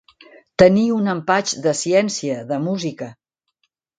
Tenir 0.61 0.85
un 0.93 1.11
empatx 1.13 1.53
de 1.67 1.75
ciència, 1.81 2.39
de 2.53 2.61
música. 2.67 3.13